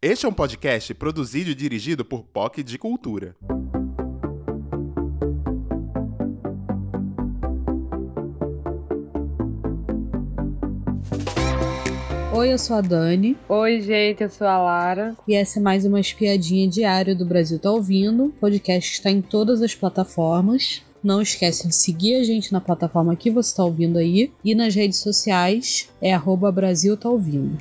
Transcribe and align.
Este 0.00 0.26
é 0.26 0.28
um 0.28 0.32
podcast 0.32 0.94
produzido 0.94 1.50
e 1.50 1.56
dirigido 1.56 2.04
por 2.04 2.22
POC 2.22 2.62
de 2.62 2.78
Cultura. 2.78 3.34
Oi, 12.32 12.52
eu 12.52 12.58
sou 12.58 12.76
a 12.76 12.80
Dani. 12.80 13.36
Oi, 13.48 13.80
gente, 13.80 14.22
eu 14.22 14.30
sou 14.30 14.46
a 14.46 14.56
Lara. 14.56 15.16
E 15.26 15.34
essa 15.34 15.58
é 15.58 15.62
mais 15.62 15.84
uma 15.84 15.98
espiadinha 15.98 16.68
diária 16.68 17.12
do 17.12 17.26
Brasil 17.26 17.58
Tá 17.58 17.72
Ouvindo. 17.72 18.26
O 18.26 18.30
podcast 18.30 18.92
está 18.92 19.10
em 19.10 19.20
todas 19.20 19.60
as 19.62 19.74
plataformas. 19.74 20.80
Não 21.02 21.20
esquece 21.20 21.66
de 21.66 21.74
seguir 21.74 22.14
a 22.20 22.22
gente 22.22 22.52
na 22.52 22.60
plataforma 22.60 23.16
que 23.16 23.32
você 23.32 23.50
está 23.50 23.64
ouvindo 23.64 23.98
aí. 23.98 24.30
E 24.44 24.54
nas 24.54 24.76
redes 24.76 25.00
sociais 25.00 25.88
é 26.00 26.14
arroba 26.14 26.52
Brasil 26.52 26.96
Tá 26.96 27.08
Ouvindo. 27.08 27.58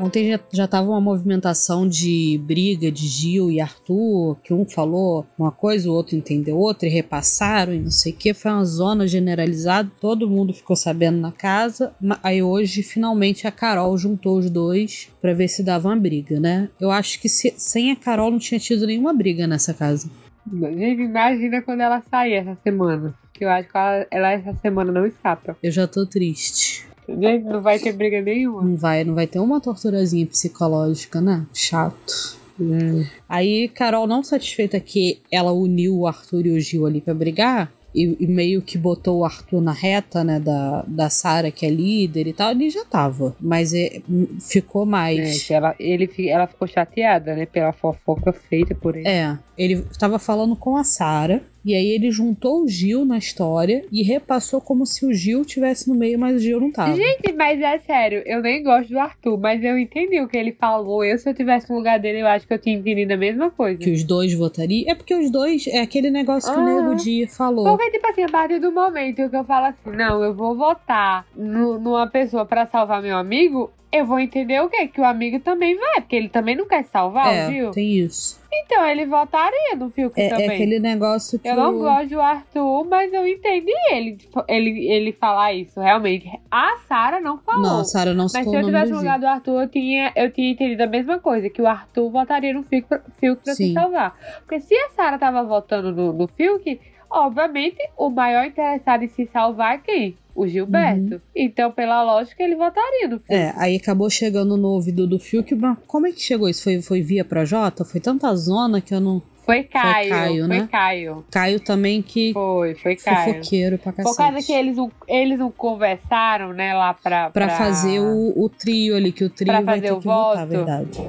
Ontem 0.00 0.30
já, 0.30 0.40
já 0.52 0.68
tava 0.68 0.90
uma 0.90 1.00
movimentação 1.00 1.86
de 1.88 2.40
briga 2.44 2.90
de 2.90 3.06
Gil 3.06 3.50
e 3.50 3.60
Arthur, 3.60 4.36
que 4.44 4.54
um 4.54 4.64
falou 4.64 5.26
uma 5.36 5.50
coisa, 5.50 5.90
o 5.90 5.92
outro 5.92 6.14
entendeu 6.14 6.56
outra, 6.56 6.86
e 6.86 6.90
repassaram 6.90 7.74
e 7.74 7.80
não 7.80 7.90
sei 7.90 8.12
o 8.12 8.16
que. 8.16 8.32
Foi 8.32 8.52
uma 8.52 8.64
zona 8.64 9.08
generalizada, 9.08 9.90
todo 10.00 10.30
mundo 10.30 10.54
ficou 10.54 10.76
sabendo 10.76 11.18
na 11.18 11.32
casa. 11.32 11.92
Aí 12.22 12.40
hoje, 12.40 12.82
finalmente, 12.82 13.46
a 13.46 13.50
Carol 13.50 13.98
juntou 13.98 14.38
os 14.38 14.48
dois 14.48 15.10
para 15.20 15.34
ver 15.34 15.48
se 15.48 15.64
dava 15.64 15.88
uma 15.88 15.96
briga, 15.96 16.38
né? 16.38 16.68
Eu 16.80 16.92
acho 16.92 17.20
que 17.20 17.28
se, 17.28 17.52
sem 17.56 17.90
a 17.90 17.96
Carol 17.96 18.30
não 18.30 18.38
tinha 18.38 18.60
tido 18.60 18.86
nenhuma 18.86 19.12
briga 19.12 19.48
nessa 19.48 19.74
casa. 19.74 20.08
Gente, 20.52 21.02
imagina 21.02 21.60
quando 21.60 21.80
ela 21.80 22.02
sair 22.08 22.34
essa 22.34 22.56
semana. 22.62 23.14
Que 23.32 23.44
eu 23.44 23.50
acho 23.50 23.68
que 23.68 23.76
ela, 23.76 24.06
ela 24.10 24.32
essa 24.32 24.54
semana 24.54 24.92
não 24.92 25.06
escapa. 25.06 25.56
Eu 25.62 25.70
já 25.70 25.86
tô 25.86 26.06
triste. 26.06 26.87
Não 27.08 27.60
vai 27.60 27.78
ter 27.78 27.92
briga 27.92 28.20
nenhuma. 28.20 28.62
Não 28.62 28.76
vai, 28.76 29.04
não 29.04 29.14
vai 29.14 29.26
ter 29.26 29.38
uma 29.38 29.60
torturazinha 29.60 30.26
psicológica, 30.26 31.20
né? 31.20 31.46
Chato. 31.54 32.38
Hum. 32.60 33.04
Aí, 33.28 33.68
Carol, 33.68 34.06
não 34.06 34.22
satisfeita 34.22 34.78
que 34.80 35.20
ela 35.30 35.52
uniu 35.52 35.96
o 35.96 36.06
Arthur 36.06 36.46
e 36.46 36.50
o 36.50 36.60
Gil 36.60 36.86
ali 36.86 37.00
pra 37.00 37.14
brigar, 37.14 37.72
e, 37.94 38.16
e, 38.20 38.26
meio 38.26 38.60
que 38.60 38.76
botou 38.76 39.18
o 39.18 39.24
Arthur 39.24 39.60
na 39.60 39.72
reta, 39.72 40.22
né, 40.22 40.38
da, 40.38 40.84
da 40.86 41.08
Sarah, 41.08 41.50
que 41.50 41.64
é 41.64 41.70
líder 41.70 42.26
e 42.26 42.32
tal, 42.32 42.50
ele 42.50 42.68
já 42.68 42.84
tava. 42.84 43.34
Mas 43.40 43.72
é, 43.72 44.02
ficou 44.40 44.84
mais. 44.84 45.50
É, 45.50 45.54
ela, 45.54 45.74
ele, 45.78 46.10
ela 46.28 46.46
ficou 46.46 46.68
chateada, 46.68 47.34
né, 47.34 47.46
pela 47.46 47.72
fofoca 47.72 48.32
feita 48.32 48.74
por 48.74 48.96
ele. 48.96 49.08
É, 49.08 49.38
ele 49.56 49.82
tava 49.98 50.18
falando 50.18 50.54
com 50.54 50.76
a 50.76 50.84
Sarah. 50.84 51.40
E 51.64 51.74
aí 51.74 51.88
ele 51.88 52.10
juntou 52.10 52.62
o 52.62 52.68
Gil 52.68 53.04
na 53.04 53.18
história 53.18 53.84
e 53.90 54.02
repassou 54.02 54.60
como 54.60 54.86
se 54.86 55.04
o 55.04 55.12
Gil 55.12 55.44
tivesse 55.44 55.88
no 55.88 55.94
meio, 55.94 56.18
mas 56.18 56.36
o 56.36 56.38
Gil 56.38 56.60
não 56.60 56.70
tava. 56.70 56.94
Gente, 56.94 57.32
mas 57.32 57.60
é 57.60 57.78
sério, 57.78 58.22
eu 58.24 58.40
nem 58.40 58.62
gosto 58.62 58.90
do 58.90 58.98
Arthur, 58.98 59.38
mas 59.38 59.62
eu 59.62 59.78
entendi 59.78 60.20
o 60.20 60.28
que 60.28 60.36
ele 60.36 60.52
falou. 60.52 61.04
Eu, 61.04 61.18
se 61.18 61.28
eu 61.28 61.34
tivesse 61.34 61.68
no 61.70 61.76
lugar 61.76 61.98
dele, 61.98 62.20
eu 62.20 62.26
acho 62.26 62.46
que 62.46 62.54
eu 62.54 62.58
tinha 62.58 62.76
entendido 62.76 63.12
a 63.12 63.16
mesma 63.16 63.50
coisa. 63.50 63.78
Que 63.78 63.90
os 63.90 64.04
dois 64.04 64.32
votariam? 64.34 64.90
É 64.90 64.94
porque 64.94 65.14
os 65.14 65.30
dois, 65.30 65.66
é 65.66 65.80
aquele 65.80 66.10
negócio 66.10 66.52
que 66.52 66.58
ah, 66.58 66.62
o 66.62 66.64
Nego 66.64 66.94
Dia 66.96 67.28
falou. 67.28 67.76
Porque, 67.76 67.90
tipo 67.90 68.06
assim, 68.06 68.22
a 68.22 68.28
partir 68.28 68.58
do 68.60 68.72
momento 68.72 69.28
que 69.28 69.36
eu 69.36 69.44
falo 69.44 69.66
assim, 69.66 69.96
não, 69.96 70.22
eu 70.22 70.34
vou 70.34 70.56
votar 70.56 71.26
no, 71.36 71.78
numa 71.78 72.06
pessoa 72.06 72.46
para 72.46 72.66
salvar 72.66 73.02
meu 73.02 73.16
amigo, 73.16 73.70
eu 73.90 74.04
vou 74.04 74.18
entender 74.18 74.60
o 74.60 74.68
quê? 74.68 74.86
Que 74.86 75.00
o 75.00 75.04
amigo 75.04 75.40
também 75.40 75.76
vai, 75.76 76.00
porque 76.02 76.16
ele 76.16 76.28
também 76.28 76.54
não 76.54 76.66
quer 76.66 76.84
salvar 76.84 77.32
é, 77.32 77.50
Gil. 77.50 77.70
tem 77.70 77.98
isso. 77.98 78.38
Então, 78.52 78.86
ele 78.86 79.06
votaria 79.06 79.76
no 79.76 79.90
Fiuk 79.90 80.18
é, 80.20 80.28
também. 80.28 80.48
É 80.48 80.54
aquele 80.54 80.78
negócio 80.78 81.38
que... 81.38 81.48
Eu 81.48 81.56
não 81.56 81.78
gosto 81.78 82.08
do 82.10 82.20
Arthur, 82.20 82.84
mas 82.88 83.12
eu 83.12 83.26
entendi 83.26 83.72
ele, 83.90 84.18
ele, 84.46 84.88
ele 84.88 85.12
falar 85.12 85.52
isso, 85.52 85.80
realmente. 85.80 86.30
A 86.50 86.78
Sara 86.86 87.20
não 87.20 87.38
falou. 87.38 87.62
Não, 87.62 87.80
a 87.80 87.84
Sara 87.84 88.14
não 88.14 88.26
Mas 88.32 88.46
se 88.46 88.54
eu 88.54 88.64
tivesse 88.64 88.92
no 88.92 88.98
lugar 88.98 89.18
do 89.18 89.26
Arthur, 89.26 89.62
eu 89.62 89.68
tinha, 89.68 90.12
eu 90.16 90.30
tinha 90.30 90.50
entendido 90.50 90.82
a 90.82 90.86
mesma 90.86 91.18
coisa, 91.18 91.48
que 91.48 91.60
o 91.60 91.66
Arthur 91.66 92.10
votaria 92.10 92.52
no 92.52 92.62
Fiuk 92.62 92.88
pra, 92.88 93.00
Fiuk 93.18 93.42
pra 93.42 93.54
se 93.54 93.72
salvar. 93.72 94.14
Porque 94.40 94.60
se 94.60 94.74
a 94.74 94.90
Sara 94.90 95.18
tava 95.18 95.42
votando 95.44 95.92
no, 95.92 96.12
no 96.12 96.26
Fiuk, 96.28 96.80
obviamente, 97.10 97.78
o 97.96 98.10
maior 98.10 98.44
interessado 98.46 99.02
em 99.02 99.08
se 99.08 99.26
salvar 99.26 99.76
é 99.76 99.78
quem? 99.78 100.16
O 100.38 100.46
Gilberto. 100.46 101.14
Uhum. 101.14 101.20
Então, 101.34 101.72
pela 101.72 102.02
lógica, 102.04 102.42
ele 102.44 102.54
votaria 102.54 103.08
no 103.08 103.18
Fiuk. 103.18 103.34
É, 103.34 103.52
aí 103.56 103.76
acabou 103.76 104.08
chegando 104.08 104.56
no 104.56 104.68
ouvido 104.68 105.04
do 105.04 105.18
Fiuk, 105.18 105.52
mas 105.56 105.76
como 105.86 106.06
é 106.06 106.12
que 106.12 106.20
chegou 106.20 106.48
isso? 106.48 106.62
Foi, 106.62 106.80
foi 106.80 107.02
via 107.02 107.24
Projota? 107.24 107.84
Foi 107.84 108.00
tanta 108.00 108.32
zona 108.36 108.80
que 108.80 108.94
eu 108.94 109.00
não... 109.00 109.20
Foi 109.44 109.64
Caio, 109.64 110.08
foi 110.08 110.18
Caio, 110.18 110.46
né? 110.46 110.58
Foi 110.58 110.68
Caio. 110.68 111.24
Caio 111.30 111.60
também 111.60 112.02
que. 112.02 112.34
Foi, 112.34 112.74
foi 112.74 112.96
Caio. 112.96 113.34
Fofoqueiro 113.34 113.78
pra 113.78 113.92
cacete. 113.92 114.14
Por 114.14 114.22
causa 114.22 114.46
que 114.46 114.52
eles 114.52 114.76
não, 114.76 114.92
eles 115.08 115.38
não 115.38 115.50
conversaram, 115.50 116.52
né, 116.52 116.74
lá 116.74 116.92
pra. 116.92 117.30
Pra, 117.30 117.46
pra... 117.46 117.56
fazer 117.56 117.98
o, 117.98 118.34
o, 118.36 118.48
trio 118.50 118.94
ali, 118.94 119.10
que 119.10 119.24
o 119.24 119.30
trio 119.30 119.46
pra 119.46 119.62
vai 119.62 119.80
ter 119.80 119.90
o 119.90 120.00
que 120.00 120.04
voto. 120.04 120.40
votar, 120.40 120.46
verdade. 120.46 121.00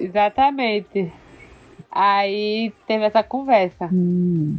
Exatamente. 0.00 1.12
Aí 1.88 2.72
teve 2.88 3.04
essa 3.04 3.22
conversa. 3.22 3.88
Hum. 3.92 4.58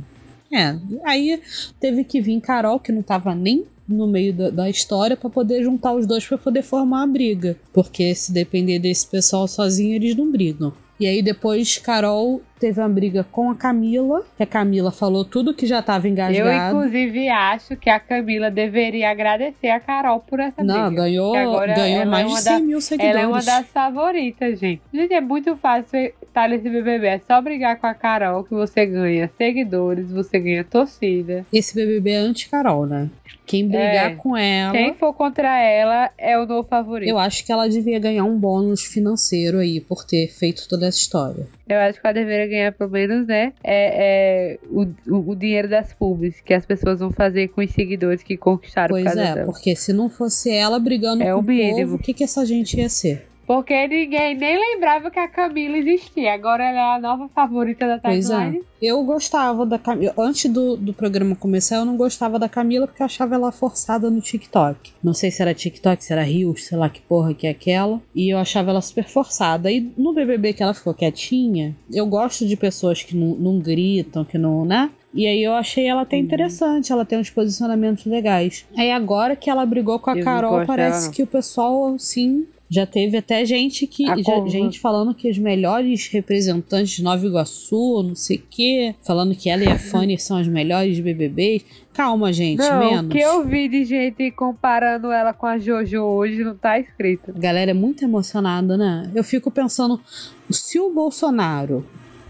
É, 0.49 0.77
aí 1.03 1.41
teve 1.77 2.05
que 2.05 2.21
vir 2.21 2.39
Carol, 2.39 2.79
que 2.79 2.93
não 2.93 3.01
tava 3.01 3.35
nem 3.35 3.65
no 3.88 4.07
meio 4.07 4.34
da, 4.34 4.50
da 4.50 4.69
história 4.69 5.16
para 5.16 5.29
poder 5.29 5.63
juntar 5.63 5.94
os 5.94 6.06
dois 6.06 6.25
para 6.25 6.38
poder 6.38 6.63
formar 6.63 7.03
a 7.03 7.07
briga. 7.07 7.57
Porque 7.73 8.13
se 8.16 8.31
depender 8.31 8.79
desse 8.79 9.07
pessoal 9.07 9.47
sozinho, 9.47 9.96
eles 9.96 10.16
não 10.16 10.31
brigam. 10.31 10.73
E 10.97 11.06
aí 11.06 11.22
depois 11.22 11.78
Carol 11.78 12.41
teve 12.57 12.79
uma 12.79 12.88
briga 12.88 13.25
com 13.29 13.51
a 13.51 13.56
Camila, 13.56 14.25
que 14.38 14.44
a 14.44 14.46
Camila 14.46 14.91
falou 14.91 15.25
tudo 15.25 15.53
que 15.53 15.66
já 15.68 15.79
estava 15.79 16.07
engasgado. 16.07 16.50
Eu, 16.50 16.69
inclusive, 16.69 17.28
acho 17.28 17.75
que 17.75 17.90
a 17.90 18.00
Camila 18.00 18.50
deveria 18.50 19.09
agradecer 19.12 19.68
a 19.68 19.79
Carol 19.79 20.22
por 20.22 20.40
essa 20.40 20.63
Não, 20.63 20.88
briga. 20.88 21.03
ganhou, 21.03 21.34
ganhou 21.34 22.02
é 22.02 22.06
mais 22.06 22.31
é 22.31 22.35
de 22.35 22.41
100 22.41 22.53
da, 22.53 22.59
mil 22.62 22.81
seguidores. 22.81 23.16
Ela 23.17 23.25
é 23.25 23.28
uma 23.28 23.44
das 23.44 23.67
favoritas, 23.67 24.57
gente. 24.57 24.81
Gente, 24.94 25.13
é 25.13 25.22
muito 25.22 25.57
fácil 25.57 26.13
estar 26.35 26.50
nesse 26.50 26.69
BBB. 26.69 27.07
É 27.07 27.22
só 27.25 27.41
brigar 27.41 27.79
com 27.79 27.88
a 27.88 27.94
Carol 27.94 28.44
que 28.44 28.53
você 28.53 28.85
ganha 28.85 29.31
seguidores, 29.38 30.12
você 30.12 30.38
ganha 30.38 30.66
torcida. 30.66 31.46
Esse 31.51 31.73
BBB 31.73 32.12
é 32.12 32.18
anti-Carol, 32.18 32.85
né? 32.85 33.09
Quem 33.46 33.68
brigar 33.68 34.12
é, 34.12 34.16
com 34.16 34.35
ela. 34.35 34.72
Quem 34.73 34.94
for 34.96 35.13
contra 35.13 35.59
ela 35.59 36.09
é 36.18 36.38
o 36.38 36.46
novo 36.46 36.68
favorito. 36.68 37.07
Eu 37.07 37.18
acho 37.18 37.46
que 37.46 37.51
ela 37.51 37.69
devia 37.69 38.00
ganhar 38.00 38.23
um 38.23 38.38
bônus 38.38 38.84
financeiro 38.84 39.59
aí 39.59 39.79
por 39.79 40.03
ter 40.03 40.28
feito 40.28 40.68
toda 40.68 40.88
essa 40.88 40.97
história. 40.97 41.47
Eu 41.69 41.78
acho 41.79 42.01
que 42.01 42.06
ela 42.07 42.13
deveria 42.13 42.47
ganhar 42.47 42.72
pelo 42.72 42.90
menos, 42.90 43.28
né? 43.28 43.53
É, 43.63 44.57
é 44.57 44.59
o, 44.69 44.88
o, 45.31 45.35
dinheiro 45.35 45.69
das 45.69 45.94
pubs 45.94 46.41
que 46.41 46.53
as 46.53 46.66
pessoas 46.66 47.00
vão 47.00 47.12
fazer 47.12 47.50
com 47.50 47.62
os 47.62 47.72
seguidores 47.72 48.23
que 48.23 48.35
conquistaram 48.35 48.96
pois 48.96 49.06
é, 49.06 49.16
dela. 49.16 49.46
porque 49.46 49.75
se 49.75 49.94
não 49.94 50.09
fosse 50.09 50.52
ela 50.52 50.79
brigando 50.79 51.23
é 51.23 51.31
com 51.31 51.38
o, 51.38 51.41
o 51.41 51.46
povo, 51.46 51.96
o 51.96 52.00
que, 52.00 52.13
que 52.13 52.23
essa 52.23 52.46
gente 52.46 52.78
ia 52.78 52.90
ser? 52.90 53.28
Porque 53.45 53.88
ninguém 53.88 54.35
nem 54.35 54.57
lembrava 54.57 55.11
que 55.11 55.19
a 55.19 55.28
Camila 55.28 55.78
existia. 55.78 56.33
Agora 56.33 56.63
ela 56.63 56.79
é 56.79 56.95
a 56.95 57.00
nova 57.00 57.29
favorita 57.29 57.88
da 57.88 58.00
timeline. 58.00 58.57
É. 58.59 58.61
Eu 58.81 59.03
gostava 59.03 59.66
da 59.66 59.78
Camila. 59.78 60.13
Antes 60.17 60.51
do, 60.51 60.75
do 60.75 60.94
programa 60.94 61.35
começar, 61.35 61.78
eu 61.78 61.85
não 61.85 61.95
gostava 61.95 62.39
da 62.39 62.50
Camila 62.50 62.88
porque 62.88 63.01
eu 63.01 63.05
achava 63.05 63.35
ela 63.35 63.51
forçada 63.51 64.09
no 64.09 64.19
TikTok. 64.19 64.94
Não 65.03 65.13
sei 65.13 65.29
se 65.29 65.41
era 65.41 65.53
TikTok, 65.53 66.03
se 66.03 66.11
era 66.11 66.23
Rios, 66.23 66.66
sei 66.66 66.78
lá 66.78 66.89
que 66.89 67.01
porra 67.01 67.34
que 67.34 67.45
é 67.45 67.51
aquela. 67.51 68.01
E 68.14 68.34
eu 68.34 68.37
achava 68.37 68.72
ela 68.72 68.81
super 68.81 69.05
forçada. 69.05 69.72
E 69.72 69.91
no 69.96 70.14
BBB 70.14 70.53
que 70.53 70.64
ela 70.64 70.73
ficou 70.73 70.93
quietinha, 70.93 71.75
eu 71.91 72.05
gosto 72.08 72.47
de 72.47 72.58
pessoas 72.58 73.03
que 73.03 73.16
não, 73.16 73.35
não 73.35 73.59
gritam, 73.59 74.25
que 74.25 74.37
não, 74.37 74.66
né? 74.66 74.90
E 75.14 75.25
aí 75.25 75.41
eu 75.41 75.53
achei 75.53 75.87
ela 75.87 76.02
até 76.02 76.17
uhum. 76.17 76.23
interessante, 76.23 76.91
ela 76.91 77.05
tem 77.05 77.17
uns 77.17 77.29
posicionamentos 77.29 78.05
legais. 78.05 78.66
Aí 78.78 78.91
agora 78.91 79.34
que 79.34 79.49
ela 79.49 79.66
brigou 79.66 79.97
com 79.97 80.09
a 80.09 80.17
eu 80.17 80.23
Carol, 80.23 80.66
parece 80.66 81.09
que 81.09 81.23
o 81.23 81.28
pessoal, 81.28 81.97
sim, 81.97 82.46
já 82.70 82.85
teve 82.85 83.17
até 83.17 83.46
gente 83.46 83.85
que. 83.85 84.06
Já, 84.06 84.47
gente 84.47 84.79
falando 84.79 85.14
que 85.14 85.29
os 85.29 85.38
melhores 85.38 86.08
representantes 86.08 86.96
de 86.96 87.03
Nova 87.03 87.26
Iguaçu, 87.26 88.03
não 88.03 88.16
sei 88.16 88.38
o 88.38 88.44
quê, 88.50 88.96
falando 89.03 89.35
que 89.35 89.50
ela 89.50 89.64
e 89.64 89.67
a 89.67 89.78
Fanny 89.78 90.17
são 90.17 90.38
as 90.38 90.47
melhores 90.47 91.00
BBBs. 91.00 91.64
Calma, 91.94 92.34
gente, 92.34 92.59
não, 92.59 92.79
menos. 92.79 93.06
O 93.06 93.09
que 93.09 93.20
eu 93.20 93.46
vi 93.46 93.70
de 93.70 93.85
gente 93.85 94.32
comparando 94.32 95.12
ela 95.12 95.32
com 95.32 95.46
a 95.46 95.58
JoJo 95.58 96.02
hoje 96.02 96.44
não 96.44 96.56
tá 96.56 96.79
escrito. 96.79 97.32
Galera 97.34 97.72
é 97.72 97.73
muito 97.73 98.03
emocionada, 98.03 98.76
né? 98.76 99.09
Eu 99.14 99.23
fico 99.23 99.50
pensando, 99.52 100.02
se 100.50 100.79
o 100.79 100.91
Bolsonaro 100.91 101.85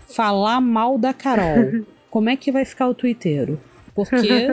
falar 0.08 0.62
mal 0.62 0.98
da 0.98 1.14
Carol, 1.14 1.84
como 2.12 2.30
é 2.30 2.36
que 2.36 2.52
vai 2.52 2.66
ficar 2.66 2.88
o 2.88 2.94
Twitter? 2.94 3.58
Porque, 3.96 4.48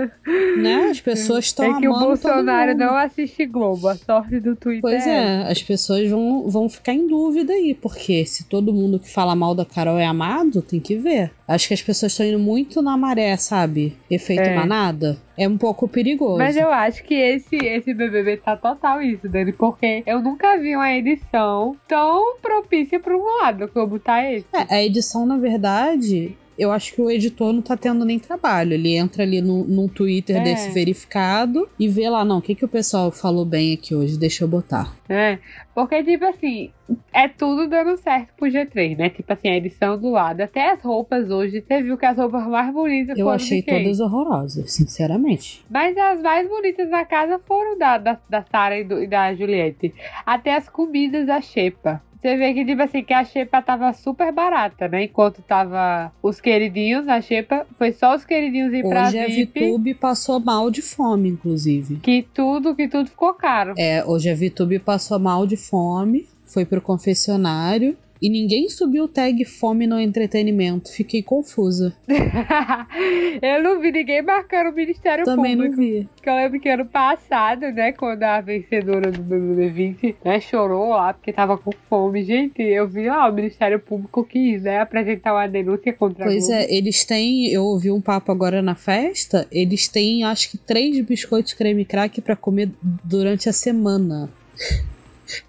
né, 0.57 0.87
as 0.91 1.01
pessoas 1.03 1.47
estão 1.47 1.77
É 1.77 1.81
que 1.81 1.89
o 1.89 1.91
amando 1.91 2.07
Bolsonaro 2.07 2.77
não 2.77 2.97
assiste 2.97 3.45
Globo. 3.45 3.89
A 3.89 3.97
sorte 3.97 4.39
do 4.39 4.55
Twitter 4.55 4.81
Pois 4.83 5.05
é, 5.05 5.51
as 5.51 5.61
pessoas 5.61 6.09
vão, 6.09 6.49
vão 6.49 6.69
ficar 6.69 6.95
em 6.95 7.09
dúvida 7.09 7.53
aí, 7.53 7.75
porque 7.75 8.25
se 8.25 8.45
todo 8.45 8.73
mundo 8.73 9.01
que 9.01 9.11
fala 9.11 9.35
mal 9.35 9.53
da 9.55 9.65
Carol 9.65 9.99
é 9.99 10.07
amado, 10.07 10.63
tem 10.63 10.79
que 10.79 10.95
ver. 10.95 11.33
Acho 11.49 11.67
que 11.69 11.75
as 11.75 11.83
pessoas 11.83 12.13
estão 12.13 12.25
indo 12.25 12.39
muito 12.39 12.81
na 12.81 12.97
maré, 12.97 13.37
sabe? 13.37 13.97
Efeito 14.09 14.43
É. 14.43 14.55
manada. 14.55 15.19
É 15.37 15.49
um 15.49 15.59
pouco 15.59 15.89
perigoso. 15.89 16.39
Mas 16.39 16.57
eu 16.57 16.71
acho 16.71 17.03
que 17.05 17.15
esse, 17.15 17.57
esse 17.57 17.93
BBB 17.93 18.37
tá 18.37 18.57
total 18.57 19.03
isso, 19.03 19.29
Dani, 19.29 19.53
porque 19.53 20.03
eu 20.07 20.23
nunca 20.23 20.57
vi 20.59 20.77
uma 20.77 20.93
edição 20.93 21.75
tão 21.89 22.37
propícia 22.41 23.01
pra 23.01 23.17
um 23.17 23.25
lado 23.43 23.67
como 23.69 23.99
tá 23.99 24.31
esse. 24.31 24.47
É, 24.55 24.75
a 24.77 24.83
edição, 24.83 25.27
na 25.27 25.37
verdade, 25.39 26.37
eu 26.59 26.71
acho 26.71 26.95
que 26.95 27.01
o 27.01 27.11
editor 27.11 27.53
não 27.53 27.63
tá 27.63 27.77
tendo 27.77 28.05
nem 28.05 28.19
trabalho. 28.19 28.75
Ele 28.75 28.95
entra 28.95 29.23
ali 29.23 29.41
no, 29.41 29.65
num 29.65 29.89
Twitter 29.89 30.37
É. 30.37 30.41
desse 30.45 30.71
verificado 30.71 31.69
e 31.79 31.89
vê 31.89 32.09
lá, 32.09 32.25
não, 32.25 32.39
o 32.39 32.43
que, 32.43 32.55
que 32.55 32.65
o 32.65 32.69
pessoal 32.69 33.11
falou 33.11 33.45
bem 33.45 33.73
aqui 33.75 33.95
hoje, 33.95 34.17
deixa 34.19 34.45
eu 34.45 34.49
botar. 34.49 34.97
Né? 35.13 35.39
Porque, 35.75 36.03
tipo 36.03 36.25
assim, 36.25 36.71
é 37.13 37.29
tudo 37.29 37.69
dando 37.69 37.97
certo 37.97 38.33
pro 38.37 38.49
G3, 38.49 38.97
né? 38.97 39.11
Tipo 39.11 39.33
assim, 39.33 39.49
a 39.49 39.57
edição 39.57 39.99
do 39.99 40.11
lado. 40.11 40.41
Até 40.41 40.73
as 40.73 40.83
roupas 40.83 41.31
hoje, 41.31 41.61
você 41.61 41.83
viu 41.83 41.97
que 41.97 42.07
as 42.07 42.17
roupas 42.17 42.47
mais 42.47 42.73
bonitas 42.73 43.19
Eu 43.19 43.25
foram 43.27 43.37
achei 43.37 43.61
de 43.61 43.67
quem? 43.67 43.83
todas 43.83 44.01
horrorosas, 44.01 44.73
sinceramente. 44.73 45.65
Mas 45.71 45.97
as 45.97 46.21
mais 46.21 46.49
bonitas 46.49 46.91
da 46.91 47.05
casa 47.05 47.39
foram 47.47 47.79
da, 47.79 47.99
da, 47.99 48.19
da 48.29 48.43
Sarah 48.51 48.79
e, 48.79 48.85
do- 48.85 49.03
e 49.03 49.07
da 49.07 49.35
Juliette. 49.35 49.95
Até 50.27 50.55
as 50.57 50.69
comidas 50.69 51.27
da 51.27 51.41
Xepa. 51.41 52.03
Você 52.23 52.37
vê 52.37 52.55
que, 52.55 52.65
tipo 52.65 52.81
assim, 52.81 53.03
que 53.03 53.13
a 53.13 53.25
Xepa 53.25 53.61
tava 53.61 53.93
super 53.93 54.31
barata, 54.33 54.87
né? 54.87 55.03
Enquanto 55.07 55.43
tava 55.43 56.13
os 56.23 56.41
queridinhos, 56.41 57.09
a 57.09 57.21
Xepa 57.21 57.67
foi 57.77 57.91
só 57.91 58.15
os 58.15 58.25
queridinhos 58.25 58.73
ir 58.73 58.89
pra 58.89 59.09
Hoje 59.09 59.19
a 59.19 59.27
VIP. 59.27 59.59
VTube 59.59 59.95
passou 59.95 60.39
mal 60.39 60.71
de 60.71 60.81
fome, 60.83 61.29
inclusive. 61.31 61.97
Que 61.97 62.23
tudo, 62.33 62.77
que 62.77 62.87
tudo 62.87 63.11
ficou 63.11 63.35
caro. 63.35 63.75
É, 63.77 64.05
hoje 64.05 64.31
a 64.31 64.37
VTube 64.37 64.79
passou 64.79 65.02
mal 65.19 65.47
de 65.47 65.57
fome, 65.57 66.27
foi 66.45 66.65
pro 66.65 66.81
confessionário 66.81 67.97
e 68.23 68.31
ninguém 68.31 68.69
subiu 68.69 69.05
o 69.05 69.09
tag 69.09 69.45
fome 69.45 69.85
no 69.85 69.99
entretenimento. 69.99 70.93
Fiquei 70.93 71.25
confusa. 71.25 71.93
eu 73.43 73.63
não 73.65 73.81
vi 73.81 73.91
ninguém 73.91 74.23
marcando 74.23 74.71
o 74.71 74.73
Ministério 74.73 75.25
Também 75.25 75.57
Público. 75.57 75.77
não 75.77 75.83
vi. 75.83 76.09
Porque 76.15 76.31
eu 76.31 76.37
lembro 76.37 76.61
que 76.61 76.69
ano 76.69 76.87
passado, 76.87 77.63
né, 77.73 77.91
quando 77.91 78.23
a 78.23 78.41
vencedora 78.41 79.11
do 79.11 79.21
BBB 79.21 79.71
20, 79.71 80.17
né, 80.25 80.39
chorou 80.39 80.91
lá 80.91 81.13
porque 81.13 81.33
tava 81.33 81.59
com 81.59 81.73
fome. 81.89 82.23
Gente, 82.23 82.63
eu 82.63 82.87
vi 82.87 83.09
lá 83.09 83.29
o 83.29 83.33
Ministério 83.33 83.81
Público 83.81 84.25
quis, 84.25 84.63
né, 84.63 84.79
apresentar 84.79 85.33
uma 85.35 85.49
denúncia 85.49 85.93
contra 85.93 86.25
a 86.25 86.29
Pois 86.29 86.49
é, 86.49 86.73
eles 86.73 87.05
têm, 87.05 87.49
eu 87.49 87.65
ouvi 87.65 87.91
um 87.91 88.01
papo 88.01 88.31
agora 88.31 88.63
na 88.63 88.77
festa, 88.77 89.49
eles 89.51 89.89
têm 89.89 90.23
acho 90.23 90.49
que 90.49 90.59
três 90.59 91.05
biscoitos 91.05 91.55
creme 91.55 91.85
crack 91.85 92.21
pra 92.21 92.37
comer 92.37 92.71
durante 93.03 93.49
a 93.49 93.53
semana. 93.53 94.31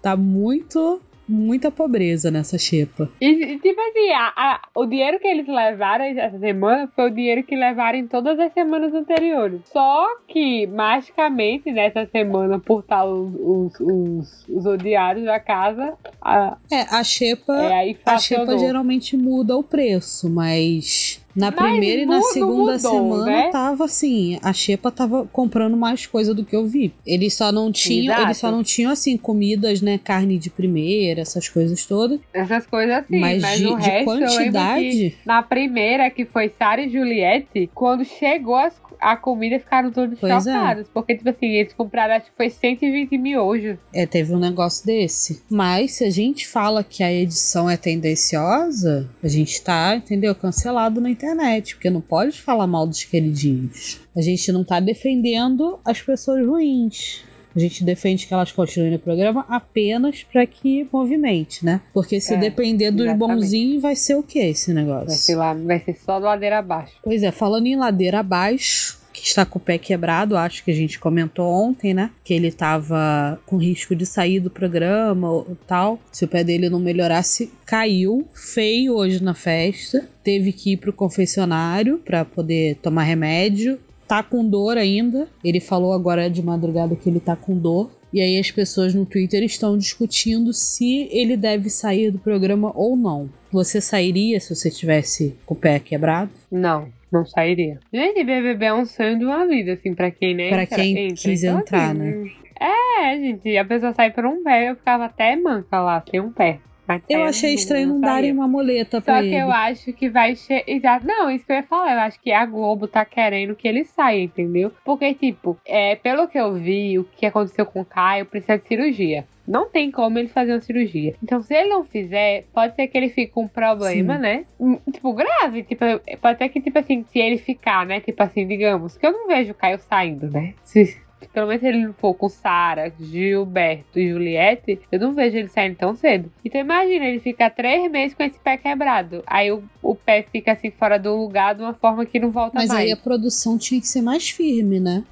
Tá 0.02 0.16
muito, 0.16 1.00
muita 1.28 1.70
pobreza 1.70 2.30
nessa 2.30 2.58
xepa. 2.58 3.08
E, 3.20 3.58
tipo 3.58 3.80
assim, 3.80 4.10
a- 4.12 4.32
a- 4.36 4.60
o 4.74 4.86
dinheiro 4.86 5.18
que 5.18 5.26
eles 5.26 5.46
levaram 5.46 6.04
essa 6.04 6.38
semana 6.38 6.90
foi 6.94 7.06
o 7.10 7.14
dinheiro 7.14 7.42
que 7.42 7.56
levaram 7.56 7.98
em 7.98 8.06
todas 8.06 8.38
as 8.38 8.52
semanas 8.52 8.92
anteriores. 8.94 9.60
Só 9.72 10.06
que, 10.28 10.66
magicamente, 10.66 11.70
nessa 11.72 12.06
semana, 12.06 12.58
por 12.58 12.80
estar 12.80 13.04
os, 13.04 13.32
os, 13.34 13.80
os, 13.80 14.48
os 14.48 14.66
odiados 14.66 15.24
da 15.24 15.40
casa, 15.40 15.94
a, 16.20 16.56
É, 16.70 16.82
a 16.94 17.02
xepa, 17.02 17.54
é, 17.54 17.72
aí 17.74 17.98
a 18.04 18.18
xepa 18.18 18.58
geralmente 18.58 19.16
muda 19.16 19.56
o 19.56 19.62
preço, 19.62 20.28
mas 20.30 21.23
na 21.34 21.50
Mas 21.50 21.60
primeira 21.70 22.02
e 22.02 22.06
na 22.06 22.22
segunda 22.22 22.72
mudou, 22.74 22.78
semana 22.78 23.24
né? 23.26 23.50
tava 23.50 23.84
assim, 23.84 24.38
a 24.42 24.52
xepa 24.52 24.90
tava 24.90 25.26
comprando 25.32 25.76
mais 25.76 26.06
coisa 26.06 26.32
do 26.34 26.44
que 26.44 26.54
eu 26.54 26.64
vi. 26.66 26.92
Eles 27.04 27.34
só 27.34 27.50
não 27.50 27.72
tinham, 27.72 28.12
Exato. 28.12 28.22
eles 28.22 28.36
só 28.38 28.50
não 28.50 28.62
tinham 28.62 28.90
assim 28.92 29.16
comidas, 29.16 29.80
né, 29.80 29.98
carne 29.98 30.38
de 30.38 30.50
primeira, 30.50 31.20
essas 31.22 31.48
coisas 31.48 31.84
todas, 31.86 32.20
Essas 32.32 32.66
coisas 32.66 32.94
assim, 32.96 33.18
mas, 33.18 33.42
mas, 33.42 33.58
de, 33.58 33.66
o 33.66 33.76
de 33.78 34.04
quantidade, 34.04 35.16
na 35.24 35.42
primeira, 35.42 36.10
que 36.10 36.24
foi 36.24 36.48
Sara 36.50 36.82
e 36.82 36.90
Juliette, 36.90 37.70
quando 37.74 38.04
chegou 38.04 38.56
as- 38.56 38.78
a 39.00 39.16
comida, 39.16 39.58
ficaram 39.58 39.90
todos 39.90 40.18
Pois 40.18 40.46
é. 40.46 40.52
chocados. 40.52 40.86
Porque, 40.92 41.16
tipo 41.16 41.28
assim, 41.30 41.46
eles 41.46 41.72
compraram, 41.72 42.14
acho 42.14 42.26
que 42.26 42.36
foi 42.36 42.50
120 42.50 43.16
miojos. 43.18 43.76
é, 43.92 44.06
teve 44.06 44.34
um 44.34 44.38
negócio 44.38 44.84
desse. 44.86 45.42
Mas 45.50 45.92
se 45.92 46.04
a 46.04 46.10
gente 46.10 46.46
fala 46.46 46.82
que 46.84 47.02
a 47.02 47.12
edição 47.12 47.68
é 47.68 47.76
tendenciosa, 47.76 49.08
a 49.22 49.28
gente 49.28 49.60
tá, 49.62 49.96
entendeu, 49.96 50.34
cancelado 50.34 51.00
na 51.00 51.10
internet, 51.10 51.74
porque 51.74 51.90
não 51.90 52.00
pode 52.00 52.40
falar 52.40 52.66
mal 52.66 52.86
dos 52.86 53.04
queridinhos. 53.04 54.00
A 54.16 54.20
gente 54.20 54.50
não 54.52 54.64
tá 54.64 54.80
defendendo 54.80 55.78
as 55.84 56.00
pessoas 56.00 56.46
ruins. 56.46 57.22
A 57.54 57.58
gente 57.58 57.84
defende 57.84 58.26
que 58.26 58.34
elas 58.34 58.50
continuem 58.52 58.92
no 58.92 58.98
programa 58.98 59.44
apenas 59.48 60.22
para 60.24 60.44
que 60.46 60.86
movimente, 60.92 61.64
né? 61.64 61.80
Porque 61.92 62.20
se 62.20 62.34
É, 62.34 62.36
depender 62.36 62.90
dos 62.90 63.06
exatamente. 63.06 63.40
bonzinhos, 63.40 63.82
vai 63.82 63.94
ser 63.94 64.16
o 64.16 64.22
que 64.22 64.38
esse 64.38 64.72
negócio? 64.72 65.06
Vai 65.06 65.16
ser, 65.16 65.36
lá, 65.36 65.54
vai 65.54 65.78
ser 65.80 65.96
só 66.04 66.18
ladeira 66.18 66.58
abaixo. 66.58 66.94
Pois 67.02 67.22
é, 67.22 67.30
falando 67.30 67.66
em 67.66 67.76
ladeira 67.76 68.20
abaixo, 68.20 68.98
que 69.12 69.24
está 69.24 69.46
com 69.46 69.58
o 69.58 69.62
pé 69.62 69.78
quebrado, 69.78 70.36
acho 70.36 70.64
que 70.64 70.72
a 70.72 70.74
gente 70.74 70.98
comentou 70.98 71.46
ontem, 71.48 71.94
né? 71.94 72.10
Que 72.24 72.34
ele 72.34 72.50
tava 72.50 73.40
com 73.46 73.56
risco 73.56 73.94
de 73.94 74.04
sair 74.04 74.40
do 74.40 74.50
programa 74.50 75.30
ou 75.30 75.56
tal. 75.68 76.00
Se 76.10 76.24
o 76.24 76.28
pé 76.28 76.42
dele 76.42 76.68
não 76.68 76.80
melhorasse, 76.80 77.52
caiu 77.64 78.26
feio 78.34 78.94
hoje 78.94 79.22
na 79.22 79.32
festa. 79.32 80.08
Teve 80.24 80.52
que 80.52 80.72
ir 80.72 80.78
pro 80.78 80.92
confessionário 80.92 81.98
para 82.04 82.24
poder 82.24 82.76
tomar 82.82 83.04
remédio. 83.04 83.78
Tá 84.06 84.22
com 84.22 84.46
dor 84.48 84.76
ainda. 84.76 85.28
Ele 85.42 85.60
falou 85.60 85.92
agora 85.92 86.28
de 86.28 86.42
madrugada 86.42 86.94
que 86.94 87.08
ele 87.08 87.20
tá 87.20 87.34
com 87.34 87.56
dor. 87.56 87.90
E 88.12 88.20
aí 88.20 88.38
as 88.38 88.50
pessoas 88.50 88.94
no 88.94 89.04
Twitter 89.04 89.42
estão 89.42 89.76
discutindo 89.76 90.52
se 90.52 91.08
ele 91.10 91.36
deve 91.36 91.68
sair 91.68 92.12
do 92.12 92.18
programa 92.18 92.70
ou 92.74 92.96
não. 92.96 93.28
Você 93.50 93.80
sairia 93.80 94.38
se 94.38 94.54
você 94.54 94.70
tivesse 94.70 95.34
com 95.44 95.54
o 95.54 95.56
pé 95.56 95.80
quebrado? 95.80 96.30
Não, 96.50 96.88
não 97.10 97.26
sairia. 97.26 97.80
Gente, 97.92 98.22
BBB 98.22 98.66
é 98.66 98.74
um 98.74 98.84
sonho 98.86 99.18
de 99.18 99.24
uma 99.24 99.44
vida, 99.48 99.72
assim, 99.72 99.94
pra 99.94 100.12
quem 100.12 100.32
nem 100.34 100.48
Pra 100.48 100.64
quem 100.64 100.96
entra. 100.96 101.16
quis 101.16 101.42
Então, 101.42 101.58
entrar, 101.58 101.90
assim, 101.90 101.98
né? 101.98 102.30
É, 102.60 103.18
gente, 103.18 103.56
a 103.56 103.64
pessoa 103.64 103.92
sai 103.92 104.12
por 104.12 104.24
um 104.24 104.44
pé, 104.44 104.70
eu 104.70 104.76
ficava 104.76 105.06
até 105.06 105.34
manca 105.34 105.80
lá, 105.80 106.02
sem 106.08 106.20
um 106.20 106.30
pé. 106.30 106.60
Até 106.86 107.14
Eu 107.14 107.24
achei 107.24 107.54
estranho 107.54 107.88
não 107.88 108.00
darem 108.00 108.30
uma 108.32 108.46
muleta 108.46 108.98
Só 109.00 109.04
pra 109.06 109.20
que 109.22 109.28
ele. 109.28 109.36
eu 109.36 109.50
acho 109.50 109.92
que 109.92 110.08
vai 110.10 110.36
ser. 110.36 110.64
Exato. 110.66 111.06
Não, 111.06 111.30
isso 111.30 111.44
que 111.46 111.52
eu 111.52 111.56
ia 111.56 111.62
falar. 111.62 111.94
Eu 111.94 112.00
acho 112.00 112.20
que 112.20 112.30
a 112.32 112.44
Globo 112.44 112.86
tá 112.86 113.04
querendo 113.04 113.54
que 113.56 113.66
ele 113.66 113.84
saia, 113.84 114.22
entendeu? 114.22 114.70
Porque, 114.84 115.14
tipo, 115.14 115.56
é, 115.66 115.96
pelo 115.96 116.28
que 116.28 116.38
eu 116.38 116.52
vi, 116.54 116.98
o 116.98 117.04
que 117.04 117.24
aconteceu 117.26 117.64
com 117.64 117.80
o 117.80 117.84
Caio 117.84 118.26
precisa 118.26 118.58
de 118.58 118.66
cirurgia. 118.68 119.24
Não 119.46 119.68
tem 119.68 119.90
como 119.90 120.18
ele 120.18 120.28
fazer 120.28 120.52
uma 120.52 120.60
cirurgia. 120.60 121.14
Então, 121.22 121.42
se 121.42 121.54
ele 121.54 121.68
não 121.68 121.84
fizer, 121.84 122.44
pode 122.52 122.74
ser 122.74 122.86
que 122.86 122.96
ele 122.96 123.10
fique 123.10 123.30
com 123.32 123.42
um 123.42 123.48
problema, 123.48 124.16
Sim. 124.16 124.20
né? 124.22 124.44
Hum, 124.58 124.78
Tipo, 124.90 125.12
grave. 125.12 125.62
Tipo, 125.62 125.84
pode 126.20 126.38
ser 126.38 126.48
que, 126.48 126.62
tipo 126.62 126.78
assim, 126.78 127.04
se 127.10 127.18
ele 127.18 127.36
ficar, 127.36 127.84
né? 127.84 128.00
Tipo 128.00 128.22
assim, 128.22 128.46
digamos, 128.46 128.96
que 128.96 129.06
eu 129.06 129.12
não 129.12 129.26
vejo 129.26 129.52
o 129.52 129.54
Caio 129.54 129.78
saindo, 129.80 130.30
né? 130.30 130.54
Se, 130.64 130.96
pelo 131.32 131.46
menos 131.46 131.60
se 131.60 131.68
ele 131.68 131.86
não 131.86 131.92
for 131.94 132.14
com 132.14 132.28
Sara, 132.28 132.92
Gilberto 133.00 133.98
e 133.98 134.10
Juliette, 134.10 134.80
eu 134.90 134.98
não 134.98 135.14
vejo 135.14 135.36
ele 135.36 135.48
saindo 135.48 135.76
tão 135.76 135.94
cedo. 135.94 136.30
Então 136.44 136.60
imagina, 136.60 137.06
ele 137.06 137.20
fica 137.20 137.50
três 137.50 137.90
meses 137.90 138.14
com 138.14 138.22
esse 138.22 138.38
pé 138.38 138.56
quebrado. 138.56 139.22
Aí 139.26 139.50
o, 139.50 139.62
o 139.82 139.94
pé 139.94 140.24
fica 140.30 140.52
assim 140.52 140.70
fora 140.70 140.98
do 140.98 141.14
lugar 141.16 141.54
de 141.54 141.62
uma 141.62 141.74
forma 141.74 142.04
que 142.04 142.18
não 142.18 142.30
volta 142.30 142.52
Mas 142.54 142.68
mais. 142.68 142.84
aí 142.84 142.92
a 142.92 142.96
produção 142.96 143.58
tinha 143.58 143.80
que 143.80 143.88
ser 143.88 144.02
mais 144.02 144.28
firme, 144.28 144.80
né? 144.80 145.04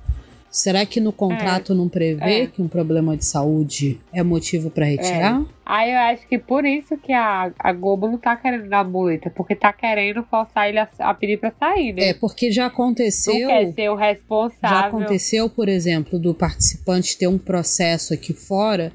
Será 0.52 0.85
que 0.85 1.00
no 1.00 1.12
contrato 1.12 1.75
não 1.75 1.88
prevê 1.88 2.42
é. 2.42 2.47
que 2.47 2.61
um 2.61 2.69
problema 2.69 3.16
de 3.16 3.25
saúde 3.25 3.99
é 4.12 4.23
motivo 4.23 4.69
pra 4.69 4.85
retirar? 4.85 5.42
Aí 5.73 5.91
eu 5.91 5.99
acho 6.00 6.29
que 6.29 6.38
por 6.38 6.67
isso 6.67 6.99
que 6.99 7.14
a, 7.14 7.50
a 7.59 7.73
Globo 7.73 8.07
não 8.07 8.19
tá 8.19 8.37
querendo 8.37 8.69
dar 8.69 8.85
muleta, 8.85 9.31
porque 9.31 9.55
tá 9.55 9.73
querendo 9.73 10.23
forçar 10.23 10.69
ele 10.69 10.79
a, 10.79 10.87
a 10.99 11.14
pedir 11.14 11.38
pra 11.41 11.50
sair, 11.50 11.95
né? 11.95 12.11
É, 12.11 12.12
porque 12.12 12.52
já 12.52 12.64
não 12.64 12.69
aconteceu. 12.69 13.49
quer 13.49 13.73
ser 13.73 13.88
o 13.88 13.97
Já 13.97 14.05
responsável. 14.05 14.99
aconteceu, 14.99 15.49
por 15.49 15.71
exemplo, 15.71 16.19
do 16.19 16.35
participante 16.35 17.17
ter 17.17 17.26
um 17.26 17.38
processo 17.38 18.12
aqui 18.12 18.35
fora. 18.35 18.93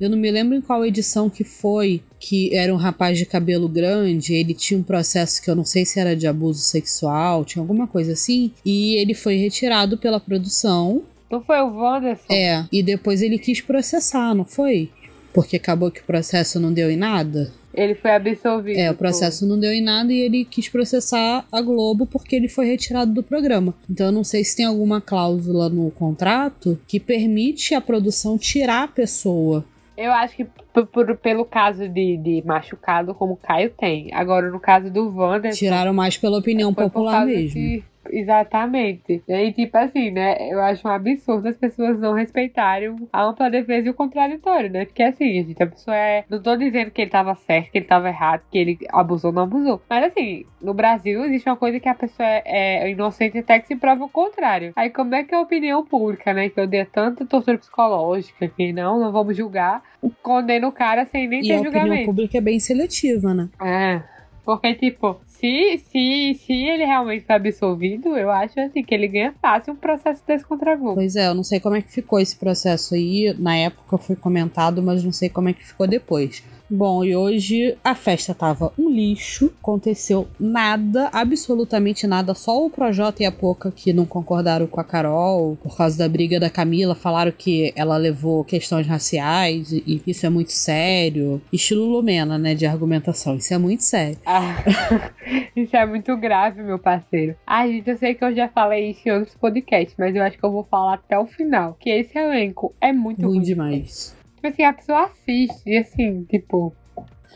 Eu 0.00 0.08
não 0.08 0.16
me 0.16 0.30
lembro 0.30 0.56
em 0.56 0.60
qual 0.60 0.86
edição 0.86 1.28
que 1.28 1.42
foi, 1.42 2.00
que 2.20 2.56
era 2.56 2.72
um 2.72 2.78
rapaz 2.78 3.18
de 3.18 3.26
cabelo 3.26 3.68
grande, 3.68 4.32
ele 4.32 4.54
tinha 4.54 4.78
um 4.78 4.84
processo 4.84 5.42
que 5.42 5.50
eu 5.50 5.56
não 5.56 5.64
sei 5.64 5.84
se 5.84 5.98
era 5.98 6.14
de 6.14 6.28
abuso 6.28 6.60
sexual, 6.60 7.44
tinha 7.44 7.60
alguma 7.60 7.88
coisa 7.88 8.12
assim, 8.12 8.52
e 8.64 8.94
ele 9.00 9.14
foi 9.14 9.34
retirado 9.34 9.98
pela 9.98 10.20
produção. 10.20 11.02
Não 11.28 11.42
foi 11.42 11.60
o 11.60 11.74
Wanderson? 11.74 12.32
É, 12.32 12.64
e 12.70 12.84
depois 12.84 13.20
ele 13.20 13.36
quis 13.36 13.60
processar, 13.60 14.32
não 14.32 14.44
foi? 14.44 14.90
Porque 15.32 15.56
acabou 15.56 15.90
que 15.90 16.00
o 16.00 16.04
processo 16.04 16.58
não 16.58 16.72
deu 16.72 16.90
em 16.90 16.96
nada. 16.96 17.52
Ele 17.72 17.94
foi 17.94 18.10
absolvido. 18.10 18.78
É, 18.78 18.90
o 18.90 18.94
processo 18.94 19.46
não 19.46 19.58
deu 19.58 19.72
em 19.72 19.80
nada 19.80 20.12
e 20.12 20.18
ele 20.20 20.44
quis 20.44 20.68
processar 20.68 21.44
a 21.52 21.60
Globo 21.62 22.04
porque 22.04 22.34
ele 22.34 22.48
foi 22.48 22.66
retirado 22.66 23.12
do 23.12 23.22
programa. 23.22 23.72
Então 23.88 24.06
eu 24.06 24.12
não 24.12 24.24
sei 24.24 24.42
se 24.42 24.56
tem 24.56 24.66
alguma 24.66 25.00
cláusula 25.00 25.68
no 25.68 25.88
contrato 25.92 26.78
que 26.88 26.98
permite 26.98 27.72
a 27.74 27.80
produção 27.80 28.36
tirar 28.36 28.82
a 28.84 28.88
pessoa. 28.88 29.64
Eu 29.96 30.10
acho 30.12 30.34
que 30.34 30.46
por- 30.92 31.16
pelo 31.18 31.44
caso 31.44 31.86
de, 31.88 32.16
de 32.16 32.42
machucado, 32.44 33.14
como 33.14 33.34
o 33.34 33.36
Caio 33.36 33.70
tem. 33.78 34.08
Agora, 34.14 34.50
no 34.50 34.58
caso 34.58 34.90
do 34.90 35.14
Wanderson. 35.14 35.58
Tiraram 35.58 35.92
mais 35.92 36.16
pela 36.16 36.38
opinião 36.38 36.72
popular 36.74 37.24
mesmo. 37.26 37.52
que- 37.52 37.84
Exatamente. 38.12 39.22
E 39.26 39.52
tipo 39.52 39.76
assim, 39.76 40.10
né? 40.10 40.36
Eu 40.50 40.60
acho 40.60 40.86
um 40.86 40.90
absurdo 40.90 41.48
as 41.48 41.56
pessoas 41.56 41.98
não 41.98 42.12
respeitarem 42.12 42.94
a 43.12 43.24
ampla 43.24 43.50
defesa 43.50 43.88
e 43.88 43.90
o 43.90 43.94
contraditório, 43.94 44.70
né? 44.70 44.84
Porque 44.84 45.02
assim, 45.02 45.44
gente, 45.44 45.62
a 45.62 45.66
pessoa 45.66 45.96
é. 45.96 46.24
Não 46.28 46.40
tô 46.40 46.56
dizendo 46.56 46.90
que 46.90 47.02
ele 47.02 47.10
tava 47.10 47.34
certo, 47.34 47.70
que 47.70 47.78
ele 47.78 47.86
tava 47.86 48.08
errado, 48.08 48.42
que 48.50 48.58
ele 48.58 48.78
abusou, 48.90 49.32
não 49.32 49.42
abusou. 49.42 49.80
Mas 49.88 50.04
assim, 50.04 50.44
no 50.60 50.74
Brasil 50.74 51.24
existe 51.24 51.48
uma 51.48 51.56
coisa 51.56 51.80
que 51.80 51.88
a 51.88 51.94
pessoa 51.94 52.28
é, 52.28 52.42
é 52.84 52.90
inocente 52.90 53.38
até 53.38 53.58
que 53.58 53.66
se 53.66 53.76
prova 53.76 54.04
o 54.04 54.08
contrário. 54.08 54.72
Aí 54.76 54.90
como 54.90 55.14
é 55.14 55.24
que 55.24 55.34
é 55.34 55.38
a 55.38 55.42
opinião 55.42 55.84
pública, 55.84 56.32
né? 56.32 56.48
Que 56.48 56.60
eu 56.60 56.66
dei 56.66 56.84
tanta 56.84 57.24
tortura 57.24 57.58
psicológica, 57.58 58.48
que 58.48 58.72
não, 58.72 58.98
não 58.98 59.12
vamos 59.12 59.36
julgar, 59.36 59.82
condena 60.22 60.66
o 60.68 60.72
cara 60.72 61.06
sem 61.06 61.28
nem 61.28 61.40
e 61.40 61.48
ter 61.48 61.54
a 61.54 61.56
julgamento. 61.58 61.86
opinião 61.86 62.06
pública 62.06 62.38
é 62.38 62.40
bem 62.40 62.58
seletiva, 62.60 63.34
né? 63.34 63.48
É. 63.62 64.02
Porque, 64.44 64.74
tipo, 64.74 65.20
se, 65.40 65.78
se, 65.90 66.34
se 66.34 66.52
ele 66.52 66.84
realmente 66.84 67.24
foi 67.24 67.34
absolvido, 67.34 68.16
eu 68.16 68.30
acho 68.30 68.60
assim 68.60 68.84
que 68.84 68.94
ele 68.94 69.08
ganha 69.08 69.34
fácil 69.40 69.72
um 69.72 69.76
processo 69.76 70.22
desse 70.26 70.44
contra 70.44 70.76
Globo. 70.76 70.96
Pois 70.96 71.16
é, 71.16 71.28
eu 71.28 71.34
não 71.34 71.42
sei 71.42 71.58
como 71.58 71.76
é 71.76 71.82
que 71.82 71.90
ficou 71.90 72.20
esse 72.20 72.36
processo 72.36 72.94
aí. 72.94 73.34
Na 73.38 73.56
época 73.56 73.96
foi 73.96 74.14
comentado, 74.14 74.82
mas 74.82 75.02
não 75.02 75.12
sei 75.12 75.30
como 75.30 75.48
é 75.48 75.54
que 75.54 75.64
ficou 75.66 75.86
depois. 75.86 76.44
Bom, 76.72 77.04
e 77.04 77.16
hoje 77.16 77.76
a 77.82 77.96
festa 77.96 78.32
tava 78.32 78.72
um 78.78 78.88
lixo, 78.88 79.52
aconteceu 79.60 80.28
nada, 80.38 81.10
absolutamente 81.12 82.06
nada, 82.06 82.32
só 82.32 82.64
o 82.64 82.70
Projota 82.70 83.24
e 83.24 83.26
a 83.26 83.32
Poca 83.32 83.72
que 83.72 83.92
não 83.92 84.06
concordaram 84.06 84.68
com 84.68 84.80
a 84.80 84.84
Carol 84.84 85.56
por 85.56 85.76
causa 85.76 85.98
da 85.98 86.08
briga 86.08 86.38
da 86.38 86.48
Camila, 86.48 86.94
falaram 86.94 87.32
que 87.32 87.72
ela 87.74 87.96
levou 87.96 88.44
questões 88.44 88.86
raciais 88.86 89.72
e 89.72 90.00
isso 90.06 90.24
é 90.24 90.30
muito 90.30 90.52
sério. 90.52 91.42
Estilo 91.52 91.86
Lumena, 91.86 92.38
né, 92.38 92.54
de 92.54 92.66
argumentação, 92.66 93.36
isso 93.36 93.52
é 93.52 93.58
muito 93.58 93.82
sério. 93.82 94.18
Ah, 94.24 94.62
isso 95.56 95.76
é 95.76 95.84
muito 95.84 96.16
grave, 96.16 96.62
meu 96.62 96.78
parceiro. 96.78 97.34
Ah, 97.44 97.66
gente, 97.66 97.90
eu 97.90 97.96
sei 97.96 98.14
que 98.14 98.24
eu 98.24 98.32
já 98.32 98.48
falei 98.48 98.90
isso 98.90 99.08
em 99.08 99.12
outros 99.12 99.36
podcasts, 99.36 99.96
mas 99.98 100.14
eu 100.14 100.22
acho 100.22 100.38
que 100.38 100.44
eu 100.44 100.52
vou 100.52 100.62
falar 100.70 100.94
até 100.94 101.18
o 101.18 101.26
final, 101.26 101.76
que 101.80 101.90
esse 101.90 102.16
elenco 102.16 102.72
é 102.80 102.92
muito 102.92 103.26
Ruim 103.26 103.38
ruim. 103.38 103.42
demais. 103.42 104.19
Tipo 104.40 104.46
assim, 104.48 104.62
a 104.62 104.72
pessoa 104.72 105.04
assiste 105.04 105.62
e 105.66 105.76
assim, 105.76 106.24
tipo. 106.24 106.72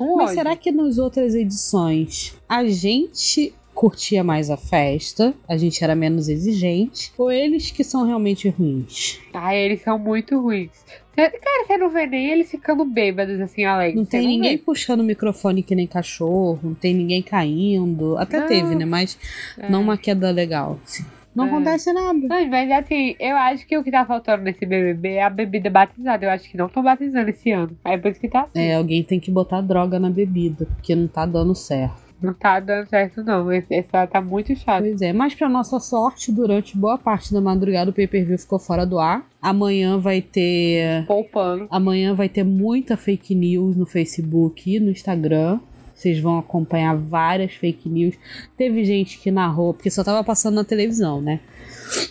Um 0.01 0.17
Mas 0.17 0.31
ódio. 0.31 0.35
será 0.35 0.57
que 0.57 0.73
nas 0.73 0.99
outras 0.99 1.35
edições 1.35 2.37
a 2.49 2.65
gente 2.65 3.55
curtia 3.75 4.25
mais 4.25 4.51
a 4.51 4.57
festa, 4.57 5.35
a 5.49 5.57
gente 5.57 5.83
era 5.85 5.95
menos 5.95 6.29
exigente, 6.29 7.13
ou 7.19 7.31
eles 7.31 7.71
que 7.71 7.85
são 7.85 8.05
realmente 8.05 8.49
ruins? 8.49 9.21
Ai, 9.33 9.59
eles 9.59 9.83
são 9.83 9.99
muito 9.99 10.41
ruins. 10.41 10.71
Cara, 11.15 11.33
você 11.67 11.77
não 11.77 11.91
vê 11.91 12.07
nem 12.07 12.27
eles 12.31 12.51
ficando 12.51 12.85
bêbados 12.85 13.41
assim, 13.41 13.65
alegres. 13.65 13.97
Não 13.97 14.05
tem 14.05 14.27
ninguém 14.27 14.57
vê. 14.57 14.63
puxando 14.63 15.01
o 15.01 15.05
microfone 15.05 15.63
que 15.63 15.75
nem 15.75 15.87
cachorro, 15.87 16.59
não 16.63 16.75
tem 16.75 16.93
ninguém 16.95 17.23
caindo. 17.23 18.17
Até 18.17 18.41
Não. 18.41 18.47
teve, 18.49 18.75
né? 18.75 18.85
Mas 18.85 19.17
É. 19.59 19.69
não 19.71 19.81
uma 19.83 19.97
queda 19.97 20.31
legal. 20.33 20.81
assim. 20.85 21.05
Não 21.35 21.47
É. 21.47 21.49
acontece 21.49 21.93
nada. 21.93 22.19
Não, 22.29 22.49
mas 22.49 22.71
assim, 22.71 23.17
eu 23.19 23.37
acho 23.37 23.67
que 23.67 23.77
o 23.77 23.83
que 23.83 23.91
tá 23.91 24.05
faltando 24.07 24.45
nesse 24.45 24.65
BBB 24.65 25.15
é 25.15 25.23
a 25.25 25.31
bebida 25.31 25.69
batizada. 25.69 26.25
Eu 26.25 26.31
acho 26.31 26.49
que 26.49 26.57
não 26.57 26.67
estão 26.67 26.83
batizando 26.83 27.29
esse 27.31 27.51
ano. 27.51 27.77
Aí 27.85 27.99
por 27.99 28.11
isso 28.11 28.21
que 28.21 28.29
tá 28.29 28.43
assim. 28.43 28.61
É, 28.61 28.77
alguém 28.77 29.03
tem 29.03 29.19
que 29.19 29.31
botar 29.31 29.61
droga 29.61 29.99
na 29.99 30.11
bebida, 30.11 30.67
porque 30.67 30.95
não 30.95 31.09
tá 31.09 31.27
dando 31.27 31.55
certo. 31.55 32.05
Não 32.23 32.33
tá 32.33 32.59
dando 32.59 32.89
certo, 32.89 33.23
não. 33.23 33.49
Ano 33.49 33.63
tá 34.11 34.21
muito 34.21 34.55
chato. 34.57 34.83
Pois 34.83 35.03
é, 35.03 35.13
mas 35.13 35.35
pra 35.35 35.49
nossa 35.49 35.79
sorte, 35.79 36.33
durante 36.33 36.77
boa 36.79 36.97
parte 36.97 37.33
da 37.35 37.41
madrugada 37.41 37.91
o 37.91 37.95
pay-per-view 37.95 38.39
ficou 38.39 38.59
fora 38.59 38.87
do 38.87 38.99
ar. 38.99 39.27
Amanhã 39.43 39.99
vai 39.99 40.23
ter 40.23 41.05
Poupando. 41.07 41.67
Amanhã 41.71 42.15
vai 42.15 42.29
ter 42.29 42.45
muita 42.45 42.97
fake 42.97 43.35
news 43.35 43.77
no 43.77 43.85
Facebook 43.85 44.75
e 44.75 44.81
no 44.81 44.91
Instagram. 44.91 45.61
Vocês 45.95 46.19
vão 46.19 46.39
acompanhar 46.39 46.97
várias 46.97 47.53
fake 47.55 47.89
news. 47.89 48.15
Teve 48.57 48.85
gente 48.85 49.19
que 49.19 49.31
narrou, 49.31 49.73
porque 49.73 49.91
só 49.91 50.03
tava 50.03 50.25
passando 50.25 50.57
na 50.57 50.65
televisão, 50.65 51.21
né? 51.21 51.41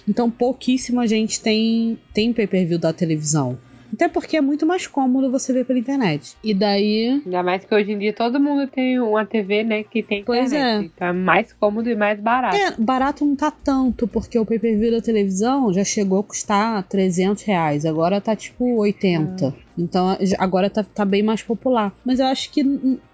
Então 0.08 0.32
pouquíssima 0.32 1.06
gente 1.08 1.42
tem, 1.42 2.00
tem 2.14 2.32
pay-per-view 2.32 2.80
da 2.80 2.94
televisão. 2.94 3.58
Até 3.94 4.08
porque 4.08 4.36
é 4.36 4.42
muito 4.42 4.66
mais 4.66 4.88
cômodo 4.88 5.30
você 5.30 5.54
ver 5.54 5.66
pela 5.66 5.78
internet. 5.78 6.36
E 6.44 6.52
daí. 6.52 7.22
Ainda 7.24 7.44
mais 7.44 7.64
que 7.64 7.76
hoje 7.76 7.92
em 7.92 8.00
dia 8.00 8.12
todo 8.12 8.40
mundo 8.40 8.68
tem 8.68 9.00
uma 9.00 9.24
TV, 9.24 9.64
né, 9.64 9.84
que 9.84 10.02
tem 10.02 10.24
Pois 10.24 10.52
internet. 10.52 10.86
é. 10.86 10.86
Então 10.88 11.08
é 11.10 11.14
mais 11.14 11.54
cômodo 11.54 11.88
e 11.88 11.96
mais 11.96 12.20
barato. 12.20 12.56
É, 12.56 12.74
barato 12.76 13.24
não 13.24 13.36
tá 13.36 13.52
tanto, 13.52 14.08
porque 14.08 14.40
o 14.40 14.46
pay-per-view 14.46 14.92
da 14.92 15.02
televisão 15.02 15.72
já 15.72 15.84
chegou 15.84 16.20
a 16.20 16.24
custar 16.24 16.82
300 16.88 17.44
reais. 17.44 17.86
Agora 17.86 18.20
tá 18.20 18.36
tipo 18.36 18.78
80. 18.78 19.54
Então 19.78 20.16
agora 20.38 20.70
tá, 20.70 20.84
tá 20.84 21.04
bem 21.06 21.24
mais 21.24 21.42
popular. 21.42 21.94
Mas 22.06 22.20
eu 22.20 22.28
acho 22.28 22.50
que 22.52 22.64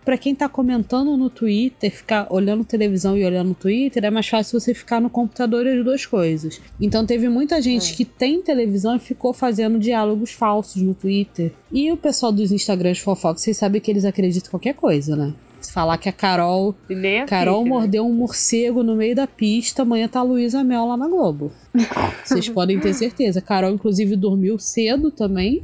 pra 0.03 0.17
quem 0.17 0.33
tá 0.35 0.49
comentando 0.49 1.15
no 1.15 1.29
Twitter, 1.29 1.91
ficar 1.91 2.27
olhando 2.29 2.63
televisão 2.65 3.17
e 3.17 3.23
olhando 3.23 3.49
no 3.49 3.55
Twitter, 3.55 4.03
é 4.03 4.09
mais 4.09 4.27
fácil 4.27 4.59
você 4.59 4.73
ficar 4.73 4.99
no 4.99 5.09
computador 5.09 5.65
e 5.65 5.77
as 5.77 5.83
duas 5.83 6.05
coisas. 6.05 6.59
Então 6.81 7.05
teve 7.05 7.29
muita 7.29 7.61
gente 7.61 7.93
É. 7.93 7.95
que 7.95 8.03
tem 8.05 8.41
televisão 8.41 8.95
e 8.95 8.99
ficou 8.99 9.33
fazendo 9.33 9.79
diálogos 9.79 10.31
falsos 10.31 10.81
no 10.81 10.93
Twitter. 10.93 11.53
E 11.71 11.91
o 11.91 11.97
pessoal 11.97 12.31
dos 12.31 12.51
Instagrams 12.51 12.97
de 12.97 13.03
fofoca, 13.03 13.39
vocês 13.39 13.55
sabem 13.57 13.79
que 13.79 13.89
eles 13.91 14.03
acreditam 14.05 14.47
em 14.47 14.51
qualquer 14.51 14.73
coisa, 14.73 15.15
né? 15.15 15.33
Se 15.61 15.73
falar 15.73 15.97
que 15.97 16.07
a 16.07 16.13
Carol 16.13 16.73
nem 16.89 17.17
assiste, 17.19 17.29
Carol 17.29 17.63
né? 17.65 17.69
mordeu 17.69 18.05
um 18.07 18.13
morcego 18.13 18.81
no 18.81 18.95
meio 18.95 19.13
da 19.13 19.27
pista, 19.27 19.81
amanhã 19.81 20.07
tá 20.07 20.21
a 20.21 20.23
Luísa 20.23 20.63
Mel 20.63 20.85
lá 20.85 20.95
na 20.95 21.07
Globo. 21.07 21.51
Vocês 22.23 22.47
podem 22.47 22.79
ter 22.79 22.93
certeza. 22.93 23.41
Carol, 23.41 23.71
inclusive, 23.71 24.15
dormiu 24.15 24.57
cedo 24.57 25.11
também. 25.11 25.63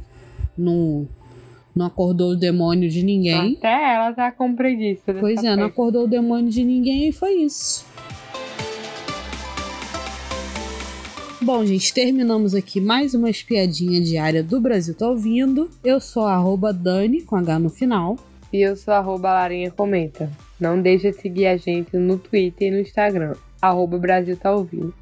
Não, 0.56 1.06
não 1.74 1.86
acordou 1.86 2.30
o 2.30 2.36
demônio 2.36 2.88
de 2.88 3.02
ninguém. 3.02 3.56
Até 3.58 3.94
ela 3.94 4.12
tá 4.12 4.32
com 4.32 4.54
preguiça. 4.54 5.14
Pois 5.20 5.44
é, 5.44 5.50
não 5.50 5.64
festa. 5.64 5.66
acordou 5.66 6.04
o 6.04 6.08
demônio 6.08 6.50
de 6.50 6.64
ninguém 6.64 7.08
e 7.08 7.12
foi 7.12 7.34
isso. 7.34 7.84
Bom, 11.42 11.64
gente, 11.64 11.92
terminamos 11.92 12.54
aqui 12.54 12.80
mais 12.80 13.14
uma 13.14 13.30
espiadinha 13.30 14.00
diária 14.00 14.42
do 14.42 14.60
Brasil 14.60 14.94
Tá 14.94 15.08
Ouvindo. 15.08 15.70
Eu 15.84 16.00
sou 16.00 16.24
a 16.24 16.34
arroba 16.34 16.72
Dani, 16.72 17.22
com 17.22 17.36
H 17.36 17.58
no 17.58 17.68
final. 17.68 18.16
E 18.52 18.62
eu 18.62 18.74
sou 18.74 18.94
arroba 18.94 19.32
Larinha 19.32 19.70
Comenta. 19.70 20.30
Não 20.58 20.80
deixa 20.80 21.12
de 21.12 21.20
seguir 21.20 21.46
a 21.46 21.56
gente 21.56 21.96
no 21.96 22.18
Twitter 22.18 22.68
e 22.68 22.70
no 22.70 22.80
Instagram. 22.80 23.34
Arroba 23.60 23.98
Brasil 23.98 24.36
tá 24.36 24.52
ouvindo. 24.52 24.94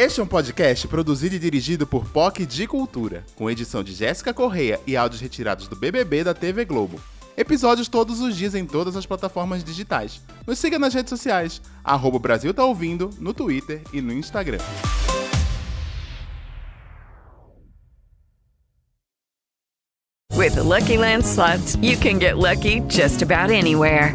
Este 0.00 0.18
é 0.18 0.22
um 0.22 0.26
podcast 0.26 0.88
produzido 0.88 1.34
e 1.34 1.38
dirigido 1.38 1.86
por 1.86 2.06
POC 2.06 2.46
de 2.46 2.66
Cultura, 2.66 3.22
com 3.36 3.50
edição 3.50 3.84
de 3.84 3.92
Jéssica 3.92 4.32
Correia 4.32 4.80
e 4.86 4.96
áudios 4.96 5.20
retirados 5.20 5.68
do 5.68 5.76
BBB 5.76 6.24
da 6.24 6.32
TV 6.32 6.64
Globo. 6.64 6.98
Episódios 7.36 7.86
todos 7.86 8.18
os 8.22 8.34
dias 8.34 8.54
em 8.54 8.64
todas 8.64 8.96
as 8.96 9.04
plataformas 9.04 9.62
digitais. 9.62 10.22
Nos 10.46 10.58
siga 10.58 10.78
nas 10.78 10.94
redes 10.94 11.10
sociais, 11.10 11.60
arroba 11.84 12.18
Brasil 12.18 12.54
tá 12.54 12.64
ouvindo, 12.64 13.10
no 13.18 13.34
Twitter 13.34 13.82
e 13.92 14.00
no 14.00 14.14
Instagram. 14.14 14.56
With 20.34 20.54
the 20.54 20.62
Lucky 20.62 20.96
Land 20.96 21.26
slots, 21.26 21.76
you 21.82 21.98
can 21.98 22.18
get 22.18 22.38
lucky 22.38 22.80
just 22.88 23.20
about 23.20 23.50
anywhere. 23.52 24.14